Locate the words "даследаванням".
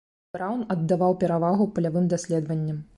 2.17-2.87